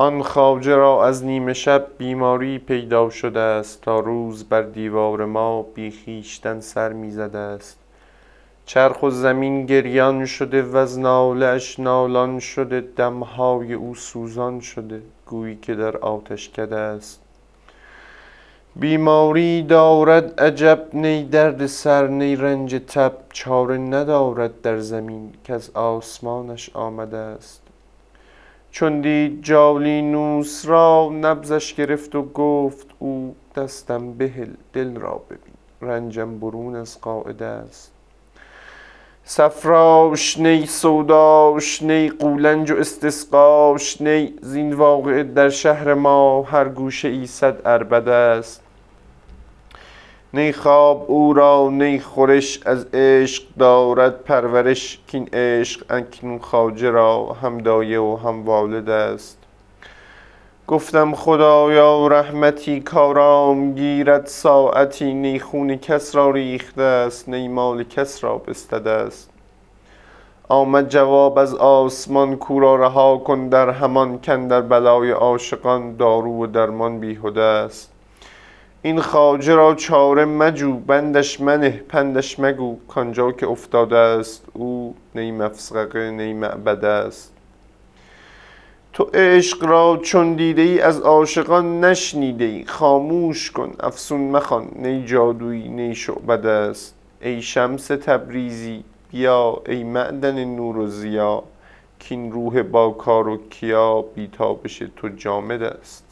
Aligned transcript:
آن 0.00 0.22
خواجه 0.22 0.76
را 0.76 1.06
از 1.06 1.24
نیمه 1.24 1.52
شب 1.52 1.86
بیماری 1.98 2.58
پیدا 2.58 3.10
شده 3.10 3.40
است 3.40 3.82
تا 3.82 4.00
روز 4.00 4.44
بر 4.44 4.62
دیوار 4.62 5.24
ما 5.24 5.62
بی 5.62 6.22
سر 6.60 6.92
می 6.92 7.10
زده 7.10 7.38
است. 7.38 7.78
چرخ 8.66 9.02
و 9.02 9.10
زمین 9.10 9.66
گریان 9.66 10.26
شده 10.26 10.62
وز 10.62 10.98
ناله 10.98 11.46
اش 11.46 11.80
نالان 11.80 12.38
شده 12.38 12.80
دمهای 12.96 13.72
او 13.72 13.94
سوزان 13.94 14.60
شده 14.60 15.02
گویی 15.26 15.58
که 15.62 15.74
در 15.74 15.96
آتشکده 15.96 16.76
است. 16.76 17.20
بیماری 18.76 19.62
دارد 19.62 20.40
عجب 20.40 20.88
نی 20.92 21.24
درد 21.24 21.66
سر 21.66 22.06
نی 22.06 22.36
رنج 22.36 22.74
تب 22.74 23.12
چاره 23.32 23.78
ندارد 23.78 24.60
در 24.60 24.78
زمین 24.78 25.32
کز 25.44 25.70
آسمانش 25.74 26.70
آمده 26.74 27.16
است. 27.16 27.67
چون 28.70 29.00
دید 29.00 29.42
جالینوس 29.42 30.66
را 30.66 31.10
نبضش 31.20 31.74
گرفت 31.74 32.14
و 32.14 32.22
گفت 32.22 32.86
او 32.98 33.34
دستم 33.56 34.12
بهل 34.12 34.48
دل 34.72 34.96
را 34.96 35.20
ببین 35.30 35.54
رنجم 35.82 36.38
برون 36.38 36.76
از 36.76 37.00
قاعده 37.00 37.44
است. 37.44 37.92
صفراش 39.24 40.38
نی 40.38 40.66
سوداش 40.66 41.82
نی 41.82 42.08
قولنج 42.08 42.70
و 42.70 42.76
استسقاش 42.76 44.00
نی 44.00 44.34
زین 44.42 44.72
واقعه 44.72 45.22
در 45.22 45.48
شهر 45.48 45.94
ما 45.94 46.42
هر 46.42 46.68
گوشه 46.68 47.08
ای 47.08 47.26
صد 47.26 47.66
عربده 47.66 48.12
است. 48.12 48.62
نی 50.34 50.52
خواب 50.52 51.04
او 51.06 51.32
را 51.32 51.68
نی 51.72 52.00
خورش 52.00 52.60
از 52.66 52.86
عشق 52.94 53.42
دارد 53.58 54.22
پرورش 54.22 54.98
کین 55.06 55.28
عشق 55.32 55.84
اکنون 55.90 56.38
خواجه 56.38 56.90
را 56.90 57.36
هم 57.42 57.58
دایه 57.58 58.00
و 58.00 58.16
هم 58.16 58.44
والد 58.44 58.90
است. 58.90 59.38
گفتم 60.66 61.14
خدایا 61.14 62.06
رحمتی 62.06 62.80
کآرام 62.80 63.74
گیرد 63.74 64.26
ساعتی 64.26 65.14
نی 65.14 65.40
خون 65.40 65.76
کس 65.76 66.14
را 66.14 66.30
ریخته 66.30 66.82
است 66.82 67.28
نی 67.28 67.48
مال 67.48 67.82
کس 67.82 68.24
را 68.24 68.38
بستده 68.38 68.90
است. 68.90 69.30
آمد 70.48 70.88
جواب 70.88 71.38
از 71.38 71.54
آسمان 71.54 72.36
کاو 72.36 72.60
را 72.60 72.76
رها 72.76 73.18
کن 73.18 73.48
در 73.48 73.70
همان 73.70 74.18
کاندر 74.26 74.60
بلای 74.60 75.10
عاشقان 75.10 75.96
دارو 75.96 76.42
و 76.42 76.46
درمان 76.46 77.00
بیهده 77.00 77.42
است. 77.42 77.97
این 78.82 79.00
خواجه 79.00 79.54
را 79.54 79.74
چاره 79.74 80.24
مجو 80.24 80.72
بندش 80.72 81.40
منه 81.40 81.70
پندش 81.88 82.40
مگو. 82.40 82.76
کآنجا 82.88 83.32
که 83.32 83.46
افتاده 83.46 83.96
است 83.96 84.44
او 84.52 84.94
نی 85.14 85.32
مفزقه 85.32 86.10
نی 86.10 86.32
معبده 86.32 86.88
است. 86.88 87.32
تو 88.92 89.04
عشق 89.14 89.64
را 89.64 90.00
چون 90.02 90.34
دیده 90.34 90.62
ای 90.62 90.80
از 90.80 91.00
عاشقان 91.00 91.84
نشنیده 91.84 92.44
ای 92.44 92.64
خاموش 92.64 93.50
کن 93.50 93.72
افسون 93.80 94.20
مخوان. 94.20 94.68
نی 94.76 95.04
جادوی 95.06 95.68
نی 95.68 95.94
شعبده 95.94 96.50
است. 96.50 96.94
ای 97.20 97.42
شمس 97.42 97.86
تبریزی 97.86 98.84
بیا. 99.12 99.62
ای 99.66 99.84
معدن 99.84 100.44
نور 100.44 100.76
و 100.76 100.86
ضیا. 100.86 101.42
کاین 102.08 102.32
روح 102.32 102.62
با 102.62 102.90
کار 102.90 103.28
و 103.28 103.36
کیا 103.50 104.02
بی 104.02 104.28
تابش 104.28 104.82
تو 104.96 105.08
جامد 105.08 105.62
است. 105.62 106.07